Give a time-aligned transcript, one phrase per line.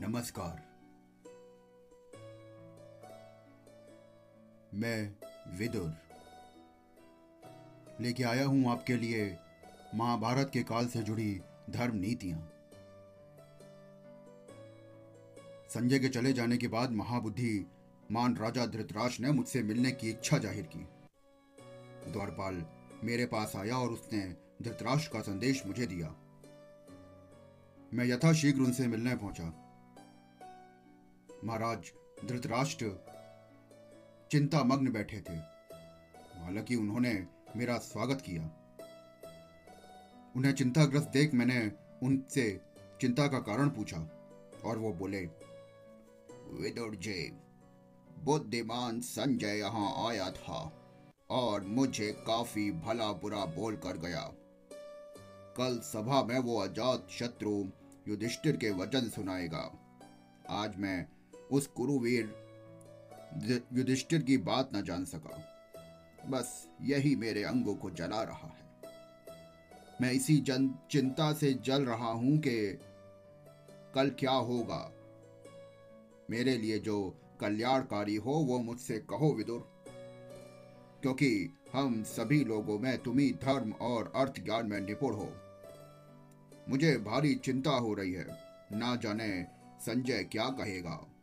[0.00, 0.56] नमस्कार।
[4.74, 4.98] मैं
[5.58, 5.92] विदुर।
[8.00, 9.24] लेके आया हूँ आपके लिए
[9.94, 12.38] महाभारत के काल से जुड़ी धर्म नीतियाँ।
[15.70, 17.66] संजय के चले जाने के बाद महाबुद्धि
[18.12, 20.86] मान राजा धृतराज ने मुझसे मिलने की इच्छा ज़ाहिर की।
[22.12, 22.64] द्वारपाल
[23.04, 24.26] मेरे पास आया और उसने
[24.62, 26.14] धृतराष्ट्र का संदेश मुझे दिया।
[27.94, 29.62] मैं यथाशीघ्र उनसे मिलने पहुँचा।
[31.46, 31.92] महाराज,
[32.24, 32.86] धृतराष्ट्र,
[34.30, 35.36] चिंता मग्न बैठे थे।
[36.40, 38.42] हालाँकि उन्होंने मेरा स्वागत किया।
[40.36, 42.60] उन्हें चिंताग्रस्त देख मैंने उनसे
[43.00, 43.98] चिंता का कारण पूछा
[44.64, 45.20] और वो बोले,
[46.62, 47.32] विदुर जी,
[48.24, 50.72] बुद्धिमान संजय यहाँ आया था
[51.30, 54.32] और मुझे काफ़ी भला बुरा बोल कर गया।
[55.56, 57.64] कल सभा में वो अजात शत्रु
[58.08, 59.78] युधिष्ठिर के वचन सुनाएगा।
[60.50, 61.15] आज मैं
[61.52, 62.46] उस कुरुवीर
[63.72, 65.52] युधिष्ठिर की बात न जान सका।
[66.28, 68.66] बस यही मेरे अंगों को जला रहा है।
[70.00, 72.78] मैं इसी जन चिंता से जल रहा हूँ कि
[73.94, 74.92] कल क्या होगा।
[76.30, 79.84] मेरे लिए जो कल्याणकारी हो, वो मुझसे कहो विदुर,
[81.02, 85.32] क्योंकि हम सभी लोगों में तुम्ही धर्म और अर्थ ज्ञान में निपुण हो।
[86.68, 88.26] मुझे भारी चिंता हो रही है।
[88.72, 89.46] ना जाने
[89.80, 91.15] संजय क्या कहेगा।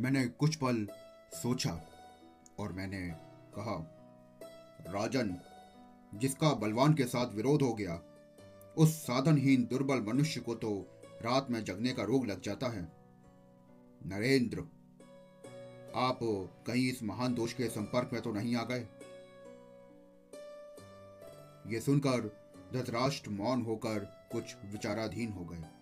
[0.00, 0.88] मैंने कुछ पल
[1.32, 1.80] सोचा
[2.58, 3.08] और मैंने
[3.58, 3.74] कहा,
[4.92, 5.36] राजन,
[6.14, 8.02] जिसका बलवान के साथ विरोध हो गया,
[8.78, 10.86] उस साधनहीन दुर्बल मनुष्य को तो
[11.22, 12.92] रात में जगने का रोग लग जाता है।
[14.06, 14.60] नरेंद्र,
[15.94, 16.18] आप
[16.66, 18.88] कहीं इस महान दोष के संपर्क में तो नहीं आ गए?
[21.74, 22.20] ये सुनकर
[22.72, 23.98] धृतराष्ट्र मौन होकर
[24.32, 25.79] कुछ विचाराधीन हो गए।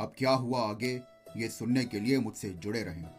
[0.00, 1.02] अब क्या हुआ आगे?
[1.36, 3.10] ये सुनने के लिए मुझसे जुड़े रहें।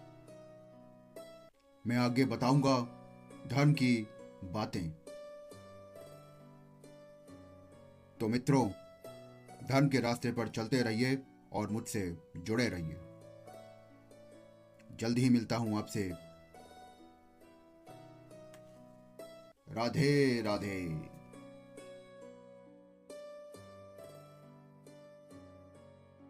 [1.87, 2.79] मैं आगे बताऊँगा
[3.47, 4.07] धर्म की
[4.43, 4.89] बातें।
[8.19, 8.69] तो मित्रों
[9.67, 11.21] धर्म के रास्ते पर चलते रहिए
[11.53, 12.97] और मुझसे जुड़े रहिए।
[14.97, 16.11] जल्द ही मिलता हूँ आपसे।
[19.69, 21.11] राधे राधे।